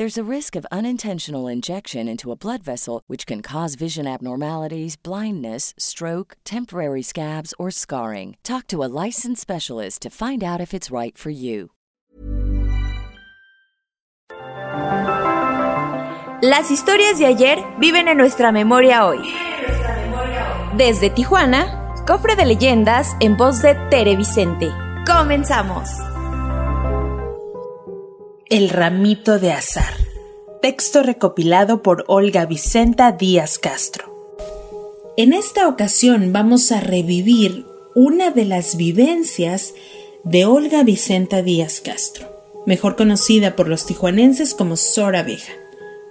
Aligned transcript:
There's 0.00 0.16
a 0.16 0.34
risk 0.36 0.56
of 0.56 0.64
unintentional 0.72 1.46
injection 1.46 2.08
into 2.08 2.32
a 2.32 2.34
blood 2.34 2.62
vessel, 2.62 3.02
which 3.06 3.26
can 3.26 3.42
cause 3.42 3.74
vision 3.74 4.06
abnormalities, 4.06 4.96
blindness, 4.96 5.74
stroke, 5.76 6.38
temporary 6.42 7.02
scabs, 7.02 7.52
or 7.58 7.70
scarring. 7.70 8.38
Talk 8.42 8.66
to 8.68 8.82
a 8.82 8.88
licensed 9.04 9.42
specialist 9.42 10.00
to 10.00 10.08
find 10.08 10.42
out 10.42 10.58
if 10.58 10.72
it's 10.72 10.90
right 10.90 11.18
for 11.18 11.28
you. 11.28 11.72
Las 16.40 16.70
historias 16.70 17.18
de 17.18 17.26
ayer 17.26 17.62
viven 17.78 18.08
en 18.08 18.16
nuestra 18.16 18.50
memoria 18.52 19.04
hoy. 19.04 19.18
Desde 20.78 21.10
Tijuana, 21.10 21.94
cofre 22.06 22.36
de 22.36 22.46
leyendas 22.46 23.14
en 23.20 23.36
voz 23.36 23.60
de 23.60 23.74
Tere 23.90 24.16
Vicente. 24.16 24.72
Comenzamos. 25.04 25.90
El 28.50 28.68
ramito 28.68 29.38
de 29.38 29.52
azar. 29.52 29.94
Texto 30.60 31.04
recopilado 31.04 31.84
por 31.84 32.04
Olga 32.08 32.46
Vicenta 32.46 33.12
Díaz 33.12 33.60
Castro. 33.60 34.12
En 35.16 35.32
esta 35.32 35.68
ocasión 35.68 36.32
vamos 36.32 36.72
a 36.72 36.80
revivir 36.80 37.64
una 37.94 38.32
de 38.32 38.44
las 38.44 38.76
vivencias 38.76 39.74
de 40.24 40.46
Olga 40.46 40.82
Vicenta 40.82 41.42
Díaz 41.42 41.80
Castro, 41.80 42.26
mejor 42.66 42.96
conocida 42.96 43.54
por 43.54 43.68
los 43.68 43.86
tijuanenses 43.86 44.52
como 44.52 44.76
Sora 44.76 45.20
Abeja, 45.20 45.52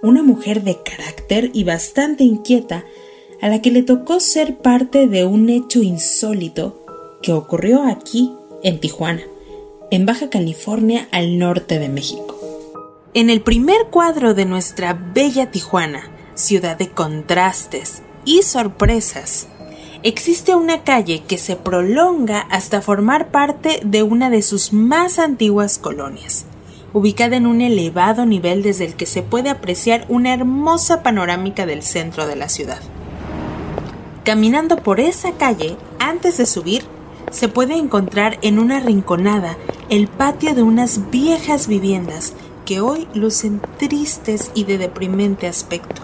una 0.00 0.22
mujer 0.22 0.62
de 0.62 0.78
carácter 0.82 1.50
y 1.52 1.64
bastante 1.64 2.24
inquieta 2.24 2.86
a 3.42 3.50
la 3.50 3.60
que 3.60 3.70
le 3.70 3.82
tocó 3.82 4.18
ser 4.18 4.56
parte 4.56 5.08
de 5.08 5.26
un 5.26 5.50
hecho 5.50 5.82
insólito 5.82 6.86
que 7.20 7.34
ocurrió 7.34 7.82
aquí 7.82 8.32
en 8.62 8.80
Tijuana 8.80 9.24
en 9.90 10.06
Baja 10.06 10.30
California 10.30 11.08
al 11.10 11.38
norte 11.38 11.80
de 11.80 11.88
México. 11.88 12.38
En 13.12 13.28
el 13.28 13.40
primer 13.40 13.86
cuadro 13.90 14.34
de 14.34 14.44
nuestra 14.44 14.94
bella 14.94 15.50
Tijuana, 15.50 16.02
ciudad 16.34 16.78
de 16.78 16.90
contrastes 16.90 18.02
y 18.24 18.42
sorpresas, 18.42 19.48
existe 20.04 20.54
una 20.54 20.84
calle 20.84 21.24
que 21.26 21.38
se 21.38 21.56
prolonga 21.56 22.40
hasta 22.50 22.82
formar 22.82 23.32
parte 23.32 23.80
de 23.84 24.04
una 24.04 24.30
de 24.30 24.42
sus 24.42 24.72
más 24.72 25.18
antiguas 25.18 25.78
colonias, 25.78 26.44
ubicada 26.92 27.36
en 27.36 27.46
un 27.46 27.60
elevado 27.60 28.26
nivel 28.26 28.62
desde 28.62 28.84
el 28.84 28.94
que 28.94 29.06
se 29.06 29.22
puede 29.22 29.50
apreciar 29.50 30.06
una 30.08 30.32
hermosa 30.32 31.02
panorámica 31.02 31.66
del 31.66 31.82
centro 31.82 32.28
de 32.28 32.36
la 32.36 32.48
ciudad. 32.48 32.80
Caminando 34.24 34.76
por 34.76 35.00
esa 35.00 35.32
calle, 35.32 35.76
antes 35.98 36.36
de 36.36 36.46
subir, 36.46 36.84
se 37.30 37.48
puede 37.48 37.74
encontrar 37.74 38.38
en 38.42 38.58
una 38.58 38.80
rinconada 38.80 39.56
el 39.88 40.08
patio 40.08 40.54
de 40.54 40.62
unas 40.62 41.10
viejas 41.10 41.66
viviendas 41.68 42.34
que 42.64 42.80
hoy 42.80 43.08
lucen 43.14 43.60
tristes 43.78 44.50
y 44.54 44.64
de 44.64 44.78
deprimente 44.78 45.46
aspecto. 45.46 46.02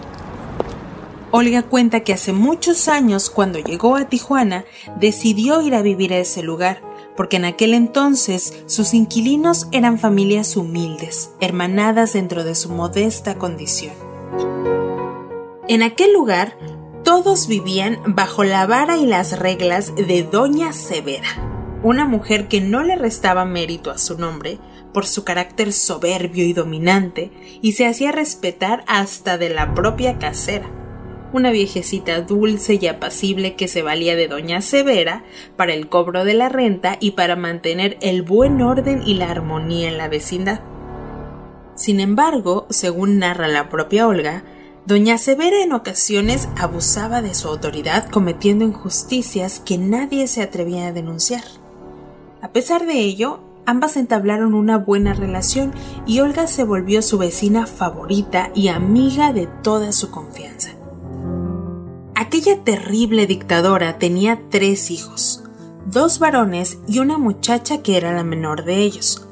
Olga 1.31 1.63
cuenta 1.63 2.01
que 2.01 2.13
hace 2.13 2.31
muchos 2.31 2.87
años, 2.87 3.29
cuando 3.29 3.59
llegó 3.59 3.95
a 3.95 4.05
Tijuana, 4.05 4.65
decidió 4.99 5.61
ir 5.61 5.75
a 5.75 5.81
vivir 5.81 6.13
a 6.13 6.17
ese 6.17 6.41
lugar, 6.41 6.81
porque 7.17 7.37
en 7.37 7.45
aquel 7.45 7.73
entonces 7.73 8.63
sus 8.65 8.93
inquilinos 8.93 9.67
eran 9.71 9.99
familias 9.99 10.55
humildes, 10.55 11.31
hermanadas 11.41 12.13
dentro 12.13 12.43
de 12.43 12.55
su 12.55 12.69
modesta 12.69 13.35
condición. 13.37 13.93
En 15.67 15.83
aquel 15.83 16.13
lugar, 16.13 16.57
todos 17.07 17.47
vivían 17.47 17.99
bajo 18.05 18.43
la 18.43 18.67
vara 18.67 18.97
y 18.97 19.05
las 19.05 19.39
reglas 19.39 19.95
de 19.95 20.23
Doña 20.23 20.73
Severa, 20.73 21.29
una 21.81 22.05
mujer 22.05 22.49
que 22.49 22.59
no 22.59 22.83
le 22.83 22.97
restaba 22.97 23.45
mérito 23.45 23.91
a 23.91 23.97
su 23.97 24.17
nombre 24.17 24.57
por 24.93 25.05
su 25.05 25.23
carácter 25.23 25.71
soberbio 25.71 26.43
y 26.43 26.51
dominante, 26.51 27.31
y 27.61 27.71
se 27.71 27.87
hacía 27.87 28.11
respetar 28.11 28.83
hasta 28.87 29.37
de 29.37 29.47
la 29.47 29.73
propia 29.73 30.19
casera. 30.19 30.69
Una 31.31 31.51
viejecita 31.51 32.19
dulce 32.19 32.77
y 32.81 32.87
apacible 32.87 33.55
que 33.55 33.69
se 33.69 33.83
valía 33.83 34.17
de 34.17 34.27
Doña 34.27 34.59
Severa 34.59 35.23
para 35.55 35.73
el 35.73 35.87
cobro 35.87 36.25
de 36.25 36.33
la 36.33 36.49
renta 36.49 36.97
y 36.99 37.11
para 37.11 37.37
mantener 37.37 37.97
el 38.01 38.21
buen 38.21 38.61
orden 38.61 39.01
y 39.05 39.13
la 39.13 39.31
armonía 39.31 39.87
en 39.87 39.97
la 39.97 40.09
vecindad. 40.09 40.59
Sin 41.73 42.01
embargo, 42.01 42.67
según 42.69 43.19
narra 43.19 43.47
la 43.47 43.69
propia 43.69 44.07
Olga, 44.09 44.43
Doña 44.87 45.17
Severa 45.17 45.61
en 45.63 45.73
ocasiones 45.73 46.47
abusaba 46.55 47.21
de 47.21 47.33
su 47.33 47.49
autoridad 47.49 48.09
cometiendo 48.09 48.63
injusticias 48.63 49.59
que 49.59 49.77
nadie 49.77 50.27
se 50.27 50.41
atrevía 50.41 50.87
a 50.87 50.93
denunciar. 50.93 51.43
A 52.41 52.53
pesar 52.53 52.85
de 52.85 52.93
ello, 53.01 53.41
ambas 53.65 53.97
entablaron 53.97 54.53
una 54.53 54.77
buena 54.77 55.13
relación 55.13 55.73
y 56.05 56.21
Olga 56.21 56.47
se 56.47 56.63
volvió 56.63 57.01
su 57.01 57.17
vecina 57.17 57.65
favorita 57.65 58.49
y 58.55 58.69
amiga 58.69 59.33
de 59.33 59.47
toda 59.61 59.91
su 59.91 60.09
confianza. 60.09 60.69
Aquella 62.15 62.63
terrible 62.63 63.27
dictadora 63.27 63.99
tenía 63.99 64.39
tres 64.49 64.89
hijos, 64.89 65.43
dos 65.85 66.17
varones 66.17 66.77
y 66.87 66.99
una 66.99 67.17
muchacha 67.17 67.83
que 67.83 67.97
era 67.97 68.13
la 68.13 68.23
menor 68.23 68.63
de 68.63 68.77
ellos. 68.77 69.26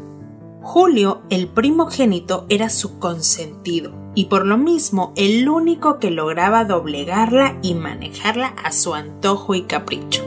Julio, 0.68 1.22
el 1.30 1.48
primogénito, 1.48 2.48
era 2.50 2.70
su 2.70 2.98
consentido 2.98 3.94
y 4.16 4.26
por 4.26 4.48
lo 4.48 4.58
mismo 4.58 5.14
el 5.16 5.48
único 5.48 6.00
que 6.00 6.10
lograba 6.10 6.66
doblegarla 6.66 7.60
y 7.62 7.76
manejarla 7.76 8.48
a 8.48 8.72
su 8.72 8.96
antojo 8.96 9.54
y 9.54 9.62
capricho. 9.62 10.24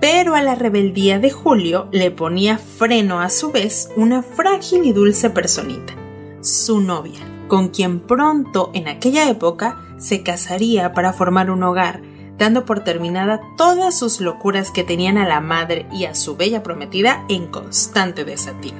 Pero 0.00 0.34
a 0.34 0.42
la 0.42 0.54
rebeldía 0.54 1.18
de 1.18 1.30
Julio 1.30 1.86
le 1.92 2.10
ponía 2.10 2.56
freno 2.56 3.20
a 3.20 3.28
su 3.28 3.52
vez 3.52 3.90
una 3.94 4.22
frágil 4.22 4.86
y 4.86 4.94
dulce 4.94 5.28
personita, 5.28 5.92
su 6.40 6.80
novia, 6.80 7.20
con 7.46 7.68
quien 7.68 8.00
pronto 8.00 8.70
en 8.72 8.88
aquella 8.88 9.28
época 9.28 9.84
se 9.98 10.22
casaría 10.22 10.94
para 10.94 11.12
formar 11.12 11.50
un 11.50 11.62
hogar, 11.62 12.00
dando 12.38 12.64
por 12.64 12.80
terminada 12.80 13.40
todas 13.56 13.98
sus 13.98 14.20
locuras 14.20 14.70
que 14.70 14.84
tenían 14.84 15.18
a 15.18 15.26
la 15.26 15.40
madre 15.40 15.86
y 15.92 16.04
a 16.04 16.14
su 16.14 16.36
bella 16.36 16.62
prometida 16.62 17.24
en 17.28 17.46
constante 17.46 18.24
desatino. 18.24 18.78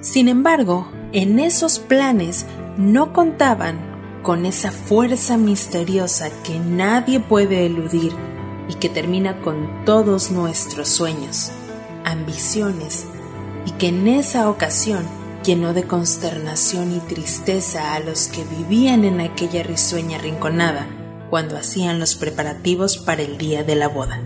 Sin 0.00 0.28
embargo, 0.28 0.90
en 1.12 1.38
esos 1.38 1.78
planes 1.78 2.46
no 2.76 3.12
contaban 3.12 3.78
con 4.22 4.46
esa 4.46 4.70
fuerza 4.70 5.36
misteriosa 5.36 6.30
que 6.42 6.58
nadie 6.58 7.20
puede 7.20 7.66
eludir 7.66 8.12
y 8.68 8.74
que 8.74 8.88
termina 8.88 9.40
con 9.40 9.84
todos 9.84 10.30
nuestros 10.30 10.88
sueños, 10.88 11.50
ambiciones, 12.04 13.06
y 13.66 13.72
que 13.72 13.88
en 13.88 14.08
esa 14.08 14.48
ocasión 14.48 15.04
llenó 15.44 15.74
de 15.74 15.84
consternación 15.84 16.94
y 16.94 17.00
tristeza 17.00 17.94
a 17.94 18.00
los 18.00 18.28
que 18.28 18.44
vivían 18.44 19.04
en 19.04 19.20
aquella 19.20 19.62
risueña 19.62 20.18
rinconada 20.18 20.86
cuando 21.30 21.56
hacían 21.56 22.00
los 22.00 22.16
preparativos 22.16 22.98
para 22.98 23.22
el 23.22 23.38
día 23.38 23.62
de 23.62 23.76
la 23.76 23.88
boda. 23.88 24.20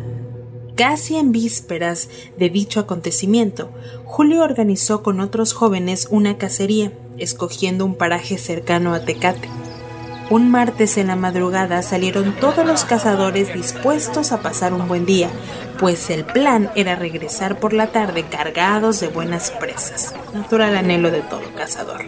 Casi 0.75 1.17
en 1.17 1.31
vísperas 1.31 2.09
de 2.37 2.51
dicho 2.51 2.81
acontecimiento, 2.81 3.71
Julio 4.05 4.43
organizó 4.43 5.05
con 5.05 5.21
otros 5.21 5.53
jóvenes 5.53 6.09
una 6.11 6.37
cacería, 6.37 6.91
escogiendo 7.17 7.85
un 7.85 7.95
paraje 7.95 8.39
cercano 8.39 8.93
a 8.93 9.05
Tecate. 9.05 9.49
Un 10.31 10.51
martes 10.51 10.97
en 10.97 11.09
la 11.09 11.17
madrugada 11.17 11.83
salieron 11.83 12.35
todos 12.41 12.67
los 12.67 12.85
cazadores 12.85 13.55
dispuestos 13.55 14.33
a 14.33 14.41
pasar 14.41 14.73
un 14.73 14.89
buen 14.89 15.07
día, 15.07 15.29
pues 15.79 16.11
el 16.11 16.25
plan 16.25 16.71
era 16.75 16.97
regresar 16.97 17.61
por 17.61 17.73
la 17.73 17.89
tarde 17.89 18.25
cargados 18.25 18.99
de 18.99 19.09
buenas 19.09 19.51
presas, 19.53 20.15
natural 20.33 20.77
anhelo 20.77 21.11
de 21.11 21.21
todo 21.21 21.43
cazador. 21.55 22.07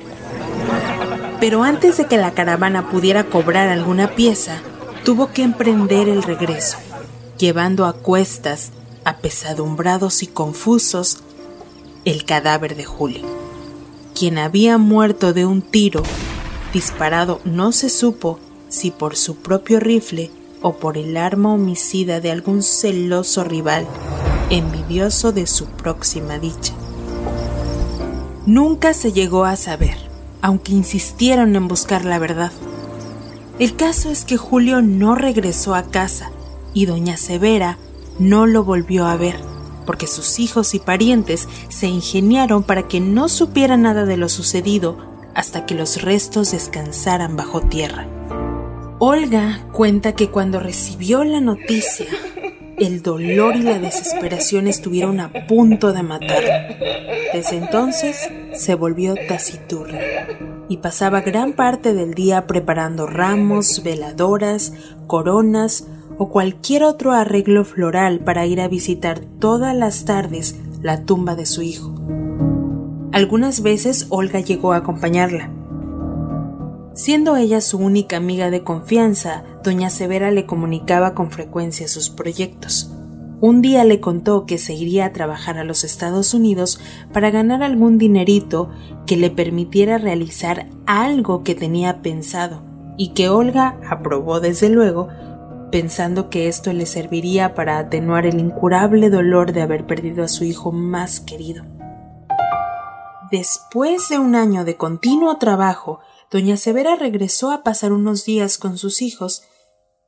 Pero 1.38 1.62
antes 1.62 1.98
de 1.98 2.06
que 2.06 2.16
la 2.16 2.32
caravana 2.32 2.90
pudiera 2.90 3.24
cobrar 3.24 3.68
alguna 3.68 4.16
pieza, 4.16 4.62
tuvo 5.06 5.32
que 5.32 5.44
emprender 5.44 6.08
el 6.08 6.24
regreso 6.24 6.78
llevando 7.38 7.86
a 7.86 7.92
cuestas, 7.92 8.72
apesadumbrados 9.04 10.24
y 10.24 10.26
confusos, 10.26 11.18
el 12.04 12.24
cadáver 12.24 12.74
de 12.74 12.84
Julio, 12.84 13.22
quien 14.16 14.36
había 14.36 14.78
muerto 14.78 15.32
de 15.32 15.46
un 15.46 15.62
tiro 15.62 16.02
disparado 16.72 17.40
no 17.44 17.70
se 17.70 17.88
supo 17.88 18.40
si 18.68 18.90
por 18.90 19.14
su 19.14 19.36
propio 19.36 19.78
rifle 19.78 20.32
o 20.60 20.72
por 20.74 20.98
el 20.98 21.16
arma 21.16 21.54
homicida 21.54 22.20
de 22.20 22.32
algún 22.32 22.64
celoso 22.64 23.44
rival, 23.44 23.86
envidioso 24.50 25.30
de 25.30 25.46
su 25.46 25.66
próxima 25.66 26.40
dicha. 26.40 26.74
Nunca 28.44 28.92
se 28.92 29.12
llegó 29.12 29.44
a 29.44 29.54
saber, 29.54 29.98
aunque 30.42 30.72
insistieron 30.72 31.54
en 31.54 31.68
buscar 31.68 32.04
la 32.04 32.18
verdad. 32.18 32.50
El 33.58 33.74
caso 33.74 34.10
es 34.10 34.26
que 34.26 34.36
Julio 34.36 34.82
no 34.82 35.14
regresó 35.14 35.74
a 35.74 35.84
casa 35.84 36.30
y 36.74 36.84
doña 36.84 37.16
Severa 37.16 37.78
no 38.18 38.44
lo 38.46 38.64
volvió 38.64 39.06
a 39.06 39.16
ver, 39.16 39.36
porque 39.86 40.06
sus 40.06 40.38
hijos 40.40 40.74
y 40.74 40.78
parientes 40.78 41.48
se 41.70 41.86
ingeniaron 41.86 42.64
para 42.64 42.86
que 42.86 43.00
no 43.00 43.30
supiera 43.30 43.78
nada 43.78 44.04
de 44.04 44.18
lo 44.18 44.28
sucedido 44.28 44.98
hasta 45.34 45.64
que 45.64 45.74
los 45.74 46.02
restos 46.02 46.50
descansaran 46.50 47.36
bajo 47.36 47.62
tierra. 47.62 48.06
Olga 48.98 49.66
cuenta 49.72 50.12
que 50.12 50.28
cuando 50.28 50.60
recibió 50.60 51.24
la 51.24 51.40
noticia, 51.40 52.06
el 52.76 53.02
dolor 53.02 53.56
y 53.56 53.62
la 53.62 53.78
desesperación 53.78 54.66
estuvieron 54.66 55.18
a 55.18 55.32
punto 55.46 55.94
de 55.94 56.02
matarla. 56.02 56.76
Desde 57.32 57.56
entonces 57.56 58.28
se 58.54 58.74
volvió 58.74 59.14
taciturna 59.28 59.98
y 60.68 60.78
pasaba 60.78 61.20
gran 61.20 61.52
parte 61.52 61.94
del 61.94 62.14
día 62.14 62.46
preparando 62.46 63.06
ramos, 63.06 63.82
veladoras, 63.82 64.72
coronas 65.06 65.86
o 66.18 66.28
cualquier 66.28 66.82
otro 66.82 67.12
arreglo 67.12 67.64
floral 67.64 68.20
para 68.20 68.46
ir 68.46 68.60
a 68.60 68.68
visitar 68.68 69.20
todas 69.38 69.76
las 69.76 70.04
tardes 70.04 70.56
la 70.82 71.02
tumba 71.04 71.34
de 71.34 71.46
su 71.46 71.62
hijo. 71.62 71.94
Algunas 73.12 73.62
veces 73.62 74.06
Olga 74.10 74.40
llegó 74.40 74.72
a 74.72 74.78
acompañarla. 74.78 75.50
Siendo 76.94 77.36
ella 77.36 77.60
su 77.60 77.78
única 77.78 78.16
amiga 78.16 78.50
de 78.50 78.62
confianza, 78.62 79.44
doña 79.62 79.90
Severa 79.90 80.30
le 80.30 80.46
comunicaba 80.46 81.14
con 81.14 81.30
frecuencia 81.30 81.88
sus 81.88 82.08
proyectos. 82.08 82.95
Un 83.40 83.60
día 83.60 83.84
le 83.84 84.00
contó 84.00 84.46
que 84.46 84.56
se 84.56 84.72
iría 84.72 85.06
a 85.06 85.12
trabajar 85.12 85.58
a 85.58 85.64
los 85.64 85.84
Estados 85.84 86.32
Unidos 86.32 86.80
para 87.12 87.30
ganar 87.30 87.62
algún 87.62 87.98
dinerito 87.98 88.70
que 89.06 89.18
le 89.18 89.30
permitiera 89.30 89.98
realizar 89.98 90.68
algo 90.86 91.44
que 91.44 91.54
tenía 91.54 92.00
pensado 92.00 92.62
y 92.96 93.08
que 93.08 93.28
Olga 93.28 93.78
aprobó 93.90 94.40
desde 94.40 94.70
luego, 94.70 95.08
pensando 95.70 96.30
que 96.30 96.48
esto 96.48 96.72
le 96.72 96.86
serviría 96.86 97.54
para 97.54 97.78
atenuar 97.78 98.24
el 98.24 98.40
incurable 98.40 99.10
dolor 99.10 99.52
de 99.52 99.60
haber 99.60 99.86
perdido 99.86 100.24
a 100.24 100.28
su 100.28 100.44
hijo 100.44 100.72
más 100.72 101.20
querido. 101.20 101.64
Después 103.30 104.08
de 104.08 104.18
un 104.18 104.34
año 104.34 104.64
de 104.64 104.76
continuo 104.76 105.36
trabajo, 105.36 106.00
doña 106.30 106.56
Severa 106.56 106.96
regresó 106.96 107.50
a 107.50 107.62
pasar 107.62 107.92
unos 107.92 108.24
días 108.24 108.56
con 108.56 108.78
sus 108.78 109.02
hijos 109.02 109.42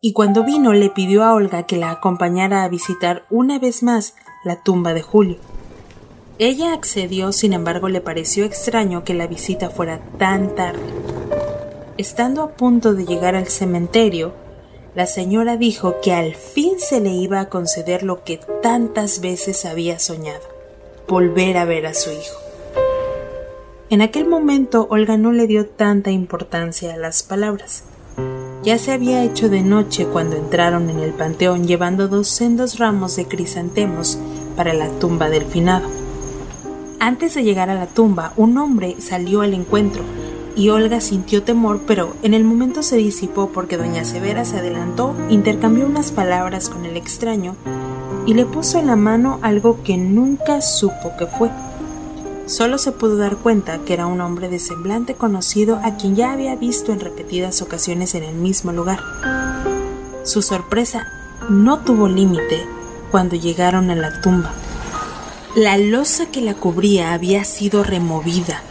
y 0.01 0.13
cuando 0.13 0.45
vino 0.45 0.73
le 0.73 0.91
pidió 0.91 1.25
a 1.25 1.35
Olga 1.35 1.65
que 1.65 1.77
la 1.77 1.91
acompañara 1.91 2.63
a 2.63 2.69
visitar 2.69 3.25
una 3.31 3.59
vez 3.59 3.83
más 3.83 4.15
la 4.45 4.63
tumba 4.63 4.95
de 4.95 5.03
Julio. 5.03 5.39
Ella 6.39 6.73
accedió, 6.73 7.33
sin 7.33 7.53
embargo 7.53 7.89
le 7.89 8.01
pareció 8.01 8.45
extraño 8.45 9.03
que 9.03 9.15
la 9.15 9.27
visita 9.27 9.71
fuera 9.71 10.01
tan 10.19 10.55
tarde. 10.55 10.83
Estando 11.97 12.43
a 12.43 12.53
punto 12.53 12.95
de 12.95 13.05
llegar 13.05 13.35
al 13.35 13.49
cementerio, 13.49 14.35
la 14.95 15.07
señora 15.07 15.57
dijo 15.57 15.97
que 16.01 16.13
al 16.13 16.37
fin 16.37 16.79
se 16.79 17.01
le 17.01 17.11
iba 17.11 17.41
a 17.41 17.49
conceder 17.49 18.05
lo 18.05 18.23
que 18.23 18.39
tantas 18.63 19.21
veces 19.21 19.65
había 19.65 19.99
soñado, 19.99 20.47
volver 21.09 21.57
a 21.57 21.65
ver 21.65 21.87
a 21.87 21.95
su 21.95 22.11
hijo. 22.13 22.39
En 23.91 24.01
aquel 24.01 24.29
momento 24.29 24.87
Olga 24.91 25.17
no 25.17 25.33
le 25.33 25.49
dio 25.49 25.67
tanta 25.67 26.13
importancia 26.13 26.95
a 26.95 26.97
las 26.97 27.25
palabras. 27.25 27.85
Ya 28.69 28.77
se 28.77 28.93
había 28.93 29.25
hecho 29.25 29.49
de 29.49 29.63
noche 29.63 30.05
cuando 30.05 30.37
entraron 30.37 30.91
en 30.91 30.99
el 30.99 31.13
panteón 31.13 31.67
llevando 31.67 32.07
dos 32.07 32.29
sendos 32.29 32.79
ramos 32.79 33.17
de 33.17 33.25
crisantemos 33.25 34.19
para 34.57 34.75
la 34.75 34.91
tumba 34.91 35.31
del 35.31 35.47
finado. 35.47 35.89
Antes 37.01 37.35
de 37.35 37.45
llegar 37.45 37.71
a 37.71 37.75
la 37.75 37.87
tumba, 37.87 38.35
un 38.37 38.59
hombre 38.59 38.97
salió 38.99 39.41
al 39.41 39.55
encuentro 39.55 40.03
y 40.55 40.69
Olga 40.69 41.01
sintió 41.01 41.43
temor, 41.43 41.81
pero 41.87 42.15
en 42.23 42.35
el 42.35 42.45
momento 42.45 42.83
se 42.83 42.99
disipó 42.99 43.49
porque 43.55 43.79
doña 43.79 44.05
Severa 44.05 44.45
se 44.45 44.59
adelantó, 44.59 45.15
intercambió 45.31 45.87
unas 45.87 46.13
palabras 46.13 46.69
con 46.69 46.85
el 46.85 46.99
extraño 46.99 47.57
y 48.27 48.35
le 48.35 48.45
puso 48.45 48.79
en 48.79 48.89
la 48.89 48.97
mano 48.97 49.39
algo 49.41 49.83
que 49.83 49.97
nunca 49.97 50.61
supo 50.61 51.17
que 51.19 51.27
fue. 51.27 51.49
Solo 52.49 52.79
se 52.79 52.93
pudo 52.93 53.19
dar 53.19 53.37
cuenta 53.37 53.81
que 53.81 53.93
era 53.93 54.07
un 54.07 54.23
hombre 54.23 54.49
de 54.49 54.59
semblante 54.59 55.13
conocido 55.13 55.79
a 55.85 55.97
quien 55.97 56.17
ya 56.17 56.33
había 56.33 56.57
visto 56.57 56.93
en 56.93 57.01
repetidas 57.01 57.61
ocasiones 57.61 58.15
en 58.15 58.25
el 58.25 58.37
mismo 58.37 58.73
lugar. 58.73 59.01
Su 60.25 60.41
sorpresa 60.41 61.07
no 61.51 61.81
tuvo 61.81 62.09
límite 62.09 62.65
cuando 63.11 63.37
llegaron 63.37 63.91
a 63.91 63.97
la 63.97 64.23
tumba. 64.23 64.55
La 65.57 65.77
losa 65.77 66.31
que 66.31 66.41
la 66.41 66.55
cubría 66.55 67.13
había 67.13 67.45
sido 67.45 67.85
removida, 67.85 68.63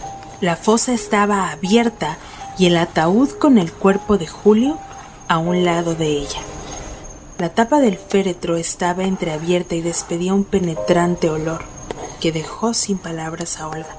la 0.41 0.55
fosa 0.55 0.93
estaba 0.93 1.51
abierta 1.51 2.17
y 2.57 2.65
el 2.65 2.77
ataúd 2.77 3.29
con 3.29 3.59
el 3.59 3.71
cuerpo 3.71 4.17
de 4.17 4.25
Julio 4.25 4.79
a 5.27 5.37
un 5.37 5.65
lado 5.65 5.93
de 5.93 6.07
ella. 6.07 6.41
La 7.37 7.49
tapa 7.49 7.79
del 7.79 7.97
féretro 7.97 8.57
estaba 8.57 9.03
entreabierta 9.03 9.75
y 9.75 9.81
despedía 9.81 10.33
un 10.33 10.45
penetrante 10.45 11.29
olor 11.29 11.76
que 12.19 12.31
dejó 12.31 12.73
sin 12.73 12.97
palabras 12.97 13.59
a 13.59 13.67
Olga. 13.67 13.95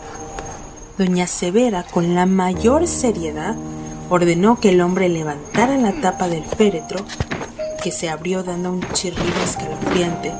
Doña 0.99 1.26
Severa, 1.26 1.85
con 1.85 2.15
la 2.15 2.26
mayor 2.26 2.87
seriedad, 2.88 3.55
ordenó 4.11 4.59
que 4.59 4.70
el 4.70 4.81
hombre 4.81 5.09
levantara 5.09 5.76
la 5.76 5.93
tapa 6.00 6.29
del 6.29 6.44
féretro, 6.44 7.05
que 7.82 7.93
se 7.93 8.09
abrió 8.09 8.43
dando 8.43 8.73
un 8.73 8.81
chirrido 8.93 9.41
escalofriante, 9.44 10.32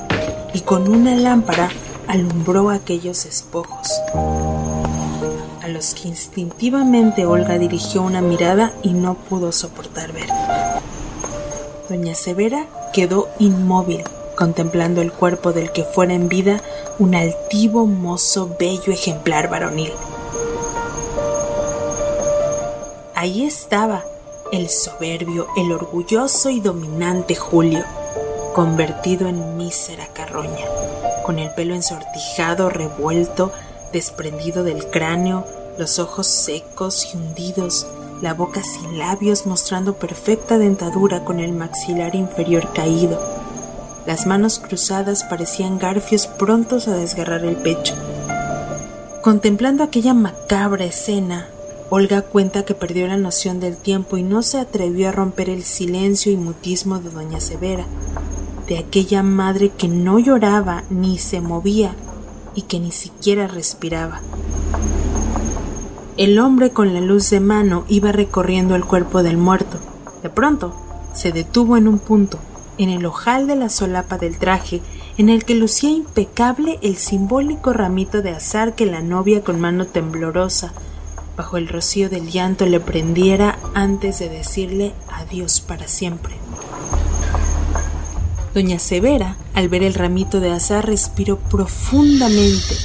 y 0.53 0.61
con 0.61 0.89
una 0.89 1.15
lámpara 1.15 1.69
alumbró 2.07 2.69
aquellos 2.69 3.25
espojos, 3.25 3.87
a 5.63 5.67
los 5.67 5.93
que 5.93 6.09
instintivamente 6.09 7.25
Olga 7.25 7.57
dirigió 7.57 8.01
una 8.01 8.21
mirada 8.21 8.73
y 8.83 8.93
no 8.93 9.13
pudo 9.13 9.51
soportar 9.51 10.11
ver. 10.11 10.27
Doña 11.87 12.15
Severa 12.15 12.67
quedó 12.91 13.29
inmóvil, 13.39 14.03
contemplando 14.39 15.01
el 15.01 15.11
cuerpo 15.11 15.51
del 15.51 15.73
que 15.73 15.83
fuera 15.83 16.13
en 16.13 16.29
vida 16.29 16.61
un 16.97 17.13
altivo, 17.13 17.85
mozo, 17.85 18.55
bello 18.57 18.93
ejemplar 18.93 19.49
varonil. 19.49 19.91
Ahí 23.15 23.43
estaba 23.43 24.05
el 24.53 24.69
soberbio, 24.69 25.47
el 25.57 25.73
orgulloso 25.73 26.49
y 26.49 26.61
dominante 26.61 27.35
Julio, 27.35 27.83
convertido 28.55 29.27
en 29.27 29.57
mísera 29.57 30.07
carroña, 30.13 30.65
con 31.25 31.37
el 31.37 31.51
pelo 31.51 31.75
ensortijado, 31.75 32.69
revuelto, 32.69 33.51
desprendido 33.91 34.63
del 34.63 34.87
cráneo, 34.87 35.45
los 35.77 35.99
ojos 35.99 36.27
secos 36.27 37.13
y 37.13 37.17
hundidos, 37.17 37.87
la 38.21 38.33
boca 38.33 38.63
sin 38.63 38.99
labios 38.99 39.45
mostrando 39.45 39.95
perfecta 39.95 40.57
dentadura 40.57 41.25
con 41.25 41.41
el 41.41 41.51
maxilar 41.51 42.15
inferior 42.15 42.71
caído, 42.71 43.19
las 44.09 44.25
manos 44.25 44.57
cruzadas 44.57 45.23
parecían 45.23 45.77
garfios 45.77 46.25
prontos 46.25 46.87
a 46.87 46.95
desgarrar 46.95 47.45
el 47.45 47.55
pecho. 47.57 47.93
Contemplando 49.21 49.83
aquella 49.83 50.15
macabra 50.15 50.83
escena, 50.83 51.45
Olga 51.91 52.23
cuenta 52.23 52.65
que 52.65 52.73
perdió 52.73 53.05
la 53.05 53.17
noción 53.17 53.59
del 53.59 53.77
tiempo 53.77 54.17
y 54.17 54.23
no 54.23 54.41
se 54.41 54.57
atrevió 54.57 55.09
a 55.09 55.11
romper 55.11 55.47
el 55.47 55.61
silencio 55.61 56.31
y 56.31 56.37
mutismo 56.37 56.97
de 56.97 57.11
doña 57.11 57.39
Severa, 57.39 57.85
de 58.67 58.79
aquella 58.79 59.21
madre 59.21 59.69
que 59.77 59.87
no 59.87 60.17
lloraba 60.17 60.85
ni 60.89 61.19
se 61.19 61.39
movía 61.39 61.93
y 62.55 62.63
que 62.63 62.79
ni 62.79 62.91
siquiera 62.91 63.45
respiraba. 63.45 64.21
El 66.17 66.39
hombre 66.39 66.71
con 66.71 66.95
la 66.95 67.01
luz 67.01 67.29
de 67.29 67.41
mano 67.41 67.85
iba 67.87 68.11
recorriendo 68.11 68.73
el 68.73 68.85
cuerpo 68.85 69.21
del 69.21 69.37
muerto. 69.37 69.77
De 70.23 70.31
pronto, 70.31 70.73
se 71.13 71.31
detuvo 71.31 71.77
en 71.77 71.87
un 71.87 71.99
punto, 71.99 72.39
en 72.79 72.89
el 72.89 73.05
ojal 73.05 73.45
de 73.45 73.57
la 73.57 73.69
solapa 73.69 74.17
del 74.17 74.39
traje, 74.39 74.81
en 75.17 75.27
el 75.27 75.43
que 75.43 75.53
lucía 75.53 75.89
impecable 75.91 76.79
el 76.81 76.95
simbólico 76.95 77.73
ramito 77.73 78.21
de 78.21 78.31
azar 78.31 78.73
que 78.73 78.85
la 78.85 79.01
novia 79.01 79.43
con 79.43 79.59
mano 79.59 79.85
temblorosa, 79.85 80.71
bajo 81.35 81.57
el 81.57 81.67
rocío 81.67 82.09
del 82.09 82.31
llanto, 82.31 82.65
le 82.65 82.79
prendiera 82.79 83.59
antes 83.73 84.19
de 84.19 84.29
decirle 84.29 84.93
adiós 85.11 85.59
para 85.59 85.89
siempre. 85.89 86.33
Doña 88.53 88.79
Severa, 88.79 89.35
al 89.53 89.67
ver 89.67 89.83
el 89.83 89.93
ramito 89.93 90.39
de 90.39 90.51
azar, 90.51 90.87
respiró 90.87 91.37
profundamente, 91.37 92.77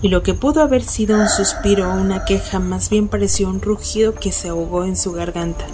y 0.00 0.08
lo 0.08 0.22
que 0.22 0.34
pudo 0.34 0.62
haber 0.62 0.84
sido 0.84 1.18
un 1.18 1.28
suspiro 1.28 1.90
o 1.90 1.94
una 1.94 2.24
queja 2.24 2.60
más 2.60 2.88
bien 2.88 3.08
pareció 3.08 3.48
un 3.48 3.60
rugido 3.60 4.14
que 4.14 4.30
se 4.30 4.48
ahogó 4.48 4.84
en 4.84 4.96
su 4.96 5.10
garganta 5.10 5.64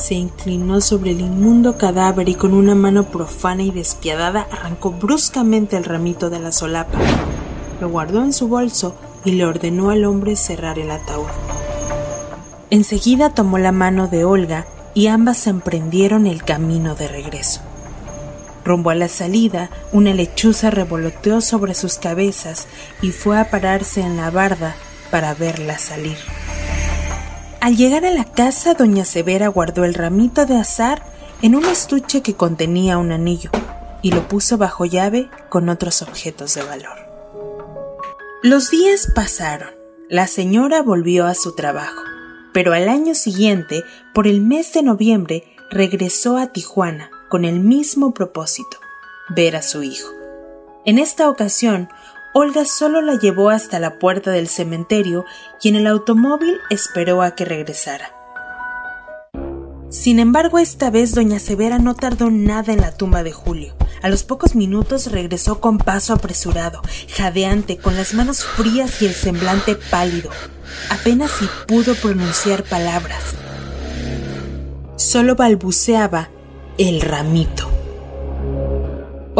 se 0.00 0.14
inclinó 0.14 0.80
sobre 0.80 1.10
el 1.12 1.20
inmundo 1.20 1.76
cadáver 1.76 2.28
y 2.28 2.34
con 2.34 2.54
una 2.54 2.74
mano 2.74 3.04
profana 3.04 3.62
y 3.62 3.70
despiadada 3.70 4.48
arrancó 4.50 4.92
bruscamente 4.92 5.76
el 5.76 5.84
ramito 5.84 6.30
de 6.30 6.40
la 6.40 6.52
solapa. 6.52 6.98
lo 7.80 7.88
guardó 7.88 8.22
en 8.22 8.32
su 8.32 8.48
bolso 8.48 8.94
y 9.24 9.32
le 9.32 9.44
ordenó 9.44 9.90
al 9.90 10.04
hombre 10.04 10.36
cerrar 10.36 10.78
el 10.78 10.90
ataúd. 10.90 11.26
Enseguida 12.70 13.30
tomó 13.30 13.58
la 13.58 13.72
mano 13.72 14.08
de 14.08 14.24
Olga 14.24 14.66
y 14.94 15.06
ambas 15.06 15.46
emprendieron 15.46 16.26
el 16.26 16.42
camino 16.44 16.94
de 16.94 17.08
regreso. 17.08 17.60
Rumbo 18.64 18.90
a 18.90 18.94
la 18.94 19.08
salida, 19.08 19.70
una 19.92 20.12
lechuza 20.14 20.70
revoloteó 20.70 21.40
sobre 21.40 21.74
sus 21.74 21.98
cabezas 21.98 22.68
y 23.02 23.10
fue 23.10 23.38
a 23.38 23.50
pararse 23.50 24.00
en 24.00 24.16
la 24.16 24.30
barda 24.30 24.74
para 25.10 25.34
verla 25.34 25.78
salir. 25.78 26.18
Al 27.60 27.76
llegar 27.76 28.06
a 28.06 28.10
la 28.10 28.24
casa, 28.24 28.72
doña 28.72 29.04
Severa 29.04 29.48
guardó 29.48 29.84
el 29.84 29.92
ramito 29.92 30.46
de 30.46 30.56
azar 30.56 31.02
en 31.42 31.54
un 31.54 31.66
estuche 31.66 32.22
que 32.22 32.34
contenía 32.34 32.96
un 32.96 33.12
anillo 33.12 33.50
y 34.00 34.12
lo 34.12 34.28
puso 34.28 34.56
bajo 34.56 34.86
llave 34.86 35.28
con 35.50 35.68
otros 35.68 36.00
objetos 36.00 36.54
de 36.54 36.62
valor. 36.62 36.96
Los 38.42 38.70
días 38.70 39.08
pasaron. 39.14 39.68
La 40.08 40.26
señora 40.26 40.80
volvió 40.82 41.26
a 41.26 41.34
su 41.34 41.54
trabajo, 41.54 42.02
pero 42.54 42.72
al 42.72 42.88
año 42.88 43.14
siguiente, 43.14 43.84
por 44.14 44.26
el 44.26 44.40
mes 44.40 44.72
de 44.72 44.82
noviembre, 44.82 45.44
regresó 45.70 46.38
a 46.38 46.46
Tijuana 46.46 47.10
con 47.28 47.44
el 47.44 47.60
mismo 47.60 48.14
propósito, 48.14 48.78
ver 49.28 49.54
a 49.54 49.62
su 49.62 49.82
hijo. 49.82 50.08
En 50.86 50.98
esta 50.98 51.28
ocasión, 51.28 51.90
Olga 52.32 52.64
solo 52.64 53.02
la 53.02 53.18
llevó 53.18 53.50
hasta 53.50 53.80
la 53.80 53.98
puerta 53.98 54.30
del 54.30 54.48
cementerio 54.48 55.24
y 55.60 55.68
en 55.68 55.76
el 55.76 55.88
automóvil 55.88 56.58
esperó 56.70 57.22
a 57.22 57.34
que 57.34 57.44
regresara. 57.44 58.14
Sin 59.88 60.20
embargo, 60.20 60.60
esta 60.60 60.90
vez 60.90 61.12
doña 61.12 61.40
Severa 61.40 61.80
no 61.80 61.96
tardó 61.96 62.30
nada 62.30 62.72
en 62.72 62.80
la 62.80 62.96
tumba 62.96 63.24
de 63.24 63.32
Julio. 63.32 63.74
A 64.02 64.08
los 64.08 64.22
pocos 64.22 64.54
minutos 64.54 65.10
regresó 65.10 65.60
con 65.60 65.78
paso 65.78 66.12
apresurado, 66.14 66.80
jadeante, 67.16 67.78
con 67.78 67.96
las 67.96 68.14
manos 68.14 68.44
frías 68.44 69.02
y 69.02 69.06
el 69.06 69.14
semblante 69.14 69.74
pálido. 69.74 70.30
Apenas 70.88 71.32
si 71.32 71.48
pudo 71.66 71.96
pronunciar 71.96 72.62
palabras. 72.62 73.34
Solo 74.94 75.34
balbuceaba 75.34 76.30
el 76.78 77.00
ramito. 77.00 77.79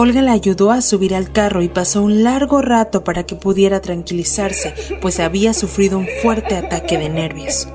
Olga 0.00 0.22
la 0.22 0.32
ayudó 0.32 0.70
a 0.70 0.80
subir 0.80 1.14
al 1.14 1.30
carro 1.30 1.60
y 1.60 1.68
pasó 1.68 2.00
un 2.00 2.24
largo 2.24 2.62
rato 2.62 3.04
para 3.04 3.24
que 3.24 3.34
pudiera 3.34 3.80
tranquilizarse, 3.80 4.72
pues 5.02 5.20
había 5.20 5.52
sufrido 5.52 5.98
un 5.98 6.06
fuerte 6.22 6.56
ataque 6.56 6.96
de 6.96 7.10
nervios. 7.10 7.68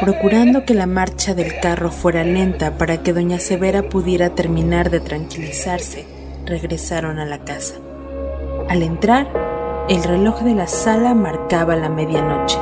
Procurando 0.00 0.64
que 0.64 0.74
la 0.74 0.86
marcha 0.86 1.32
del 1.32 1.60
carro 1.60 1.92
fuera 1.92 2.24
lenta 2.24 2.76
para 2.76 3.04
que 3.04 3.12
doña 3.12 3.38
Severa 3.38 3.88
pudiera 3.88 4.30
terminar 4.30 4.90
de 4.90 4.98
tranquilizarse, 4.98 6.06
regresaron 6.44 7.20
a 7.20 7.24
la 7.24 7.44
casa. 7.44 7.74
Al 8.68 8.82
entrar, 8.82 9.28
el 9.88 10.02
reloj 10.02 10.40
de 10.40 10.56
la 10.56 10.66
sala 10.66 11.14
marcaba 11.14 11.76
la 11.76 11.88
medianoche. 11.88 12.58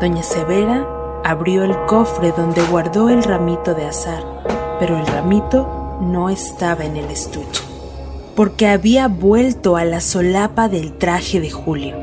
Doña 0.00 0.22
Severa 0.22 0.88
abrió 1.22 1.64
el 1.64 1.76
cofre 1.84 2.32
donde 2.34 2.62
guardó 2.62 3.10
el 3.10 3.22
ramito 3.22 3.74
de 3.74 3.84
azar, 3.84 4.24
pero 4.80 4.98
el 4.98 5.06
ramito 5.06 5.83
no 6.04 6.30
estaba 6.30 6.84
en 6.84 6.96
el 6.96 7.06
estuche, 7.10 7.62
porque 8.36 8.68
había 8.68 9.08
vuelto 9.08 9.76
a 9.76 9.84
la 9.84 10.00
solapa 10.00 10.68
del 10.68 10.96
traje 10.96 11.40
de 11.40 11.50
Julio, 11.50 11.96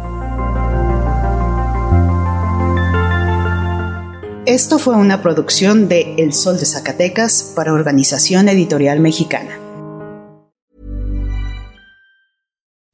Esto 4.46 4.79
fue 4.79 4.96
una 4.96 5.22
producción 5.22 5.88
de 5.88 6.15
El 6.17 6.34
Sol 6.34 6.60
de 6.60 6.65
Zacatecas 6.65 7.53
para 7.56 7.72
Organización 7.74 8.50
Editorial 8.50 9.00
Mexicana. 9.00 9.62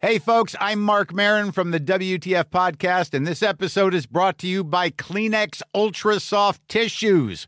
Hey, 0.05 0.19
folks, 0.19 0.53
I'm 0.59 0.81
Mark 0.81 1.13
Marin 1.13 1.53
from 1.53 1.71
the 1.71 1.79
WTF 1.79 2.49
Podcast, 2.49 3.13
and 3.13 3.25
this 3.25 3.41
episode 3.41 3.93
is 3.93 4.05
brought 4.05 4.37
to 4.39 4.47
you 4.47 4.61
by 4.61 4.89
Kleenex 4.89 5.61
Ultra 5.73 6.19
Soft 6.19 6.59
Tissues 6.67 7.47